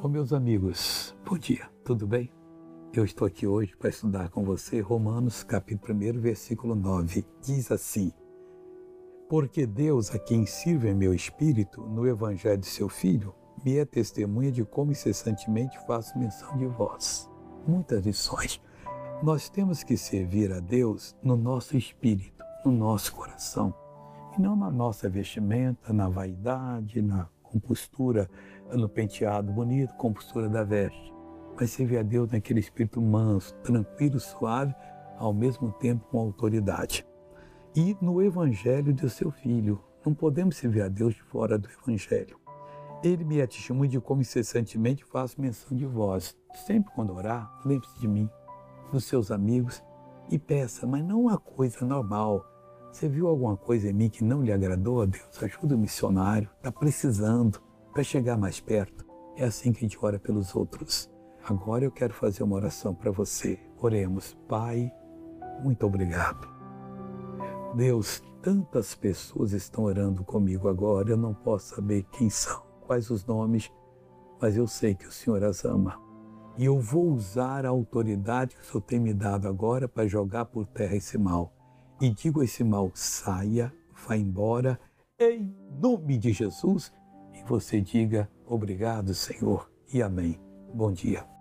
Oh, 0.00 0.06
meus 0.06 0.32
amigos, 0.32 1.12
bom 1.26 1.36
dia, 1.36 1.68
tudo 1.84 2.06
bem? 2.06 2.30
Eu 2.92 3.04
estou 3.04 3.26
aqui 3.26 3.48
hoje 3.48 3.76
para 3.76 3.90
estudar 3.90 4.28
com 4.28 4.44
você 4.44 4.78
Romanos, 4.78 5.42
capítulo 5.42 5.92
1, 5.92 6.20
versículo 6.20 6.76
9. 6.76 7.26
Diz 7.42 7.72
assim: 7.72 8.12
Porque 9.28 9.66
Deus, 9.66 10.14
a 10.14 10.18
quem 10.20 10.46
sirve 10.46 10.94
meu 10.94 11.12
espírito, 11.12 11.80
no 11.80 12.06
evangelho 12.06 12.58
de 12.58 12.66
seu 12.66 12.88
Filho, 12.88 13.34
me 13.64 13.76
é 13.76 13.84
testemunha 13.84 14.52
de 14.52 14.64
como 14.64 14.92
incessantemente 14.92 15.76
faço 15.84 16.16
menção 16.16 16.56
de 16.56 16.66
vós. 16.66 17.28
Muitas 17.66 18.06
lições. 18.06 18.62
Nós 19.20 19.48
temos 19.48 19.82
que 19.82 19.96
servir 19.96 20.52
a 20.52 20.60
Deus 20.60 21.16
no 21.20 21.36
nosso 21.36 21.76
espírito, 21.76 22.44
no 22.64 22.70
nosso 22.70 23.12
coração, 23.12 23.74
e 24.38 24.40
não 24.40 24.54
na 24.54 24.70
nossa 24.70 25.08
vestimenta, 25.08 25.92
na 25.92 26.08
vaidade, 26.08 27.02
na 27.02 27.28
compostura, 27.50 28.28
no 28.72 28.88
penteado 28.88 29.52
bonito, 29.52 29.94
compostura 29.94 30.48
da 30.48 30.62
veste. 30.62 31.12
Mas 31.58 31.70
servir 31.70 31.98
a 31.98 32.02
Deus 32.02 32.30
naquele 32.30 32.60
espírito 32.60 33.00
manso, 33.00 33.54
tranquilo, 33.56 34.20
suave, 34.20 34.74
ao 35.16 35.34
mesmo 35.34 35.72
tempo 35.72 36.06
com 36.06 36.18
autoridade. 36.18 37.06
E 37.74 37.96
no 38.00 38.22
Evangelho 38.22 38.94
do 38.94 39.08
seu 39.08 39.30
Filho. 39.30 39.82
Não 40.06 40.14
podemos 40.14 40.56
servir 40.56 40.82
a 40.82 40.88
Deus 40.88 41.14
de 41.14 41.22
fora 41.22 41.58
do 41.58 41.68
Evangelho. 41.68 42.38
Ele 43.02 43.24
me 43.24 43.40
é 43.40 43.46
testemunho 43.46 43.90
de 43.90 44.00
como 44.00 44.22
incessantemente 44.22 45.04
faço 45.04 45.40
menção 45.40 45.76
de 45.76 45.84
vós. 45.84 46.36
Sempre 46.66 46.92
quando 46.94 47.12
orar, 47.12 47.60
lembre-se 47.64 47.98
de 48.00 48.08
mim, 48.08 48.28
dos 48.90 49.04
seus 49.04 49.30
amigos 49.30 49.82
e 50.30 50.38
peça, 50.38 50.86
mas 50.86 51.04
não 51.04 51.22
uma 51.22 51.38
coisa 51.38 51.84
normal. 51.84 52.44
Você 52.90 53.08
viu 53.08 53.28
alguma 53.28 53.56
coisa 53.56 53.88
em 53.88 53.92
mim 53.92 54.08
que 54.08 54.24
não 54.24 54.42
lhe 54.42 54.52
agradou 54.52 55.02
a 55.02 55.06
Deus? 55.06 55.42
Ajuda 55.42 55.74
o 55.74 55.78
missionário, 55.78 56.48
está 56.56 56.72
precisando 56.72 57.60
para 57.92 58.02
chegar 58.02 58.36
mais 58.36 58.60
perto. 58.60 59.06
É 59.36 59.44
assim 59.44 59.72
que 59.72 59.78
a 59.78 59.82
gente 59.82 59.98
ora 60.00 60.18
pelos 60.18 60.54
outros. 60.54 61.10
Agora 61.48 61.84
eu 61.84 61.90
quero 61.90 62.12
fazer 62.12 62.42
uma 62.42 62.56
oração 62.56 62.94
para 62.94 63.10
você. 63.10 63.58
Oremos. 63.80 64.36
Pai, 64.48 64.92
muito 65.62 65.86
obrigado. 65.86 66.48
Deus, 67.74 68.22
tantas 68.42 68.94
pessoas 68.94 69.52
estão 69.52 69.84
orando 69.84 70.24
comigo 70.24 70.68
agora, 70.68 71.10
eu 71.10 71.16
não 71.16 71.34
posso 71.34 71.74
saber 71.74 72.04
quem 72.12 72.30
são 72.30 72.62
quais 72.80 73.10
os 73.10 73.24
nomes, 73.26 73.70
mas 74.40 74.56
eu 74.56 74.66
sei 74.66 74.94
que 74.94 75.06
o 75.06 75.12
Senhor 75.12 75.44
as 75.44 75.64
ama. 75.64 76.00
E 76.56 76.64
eu 76.64 76.80
vou 76.80 77.12
usar 77.12 77.64
a 77.64 77.68
autoridade 77.68 78.56
que 78.56 78.62
o 78.62 78.64
Senhor 78.64 78.80
tem 78.80 78.98
me 78.98 79.14
dado 79.14 79.46
agora 79.46 79.86
para 79.86 80.08
jogar 80.08 80.46
por 80.46 80.66
terra 80.66 80.96
esse 80.96 81.16
mal. 81.16 81.52
E 82.00 82.10
digo 82.10 82.40
a 82.40 82.44
esse 82.44 82.62
mal: 82.62 82.90
saia, 82.94 83.72
vá 84.06 84.16
embora, 84.16 84.78
em 85.18 85.54
nome 85.80 86.16
de 86.16 86.32
Jesus. 86.32 86.92
E 87.34 87.42
você 87.42 87.80
diga: 87.80 88.30
obrigado, 88.46 89.14
Senhor, 89.14 89.70
e 89.92 90.02
amém. 90.02 90.40
Bom 90.72 90.92
dia. 90.92 91.37